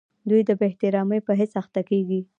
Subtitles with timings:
[0.29, 2.19] دوی د بې احترامۍ په حس اخته کیږي.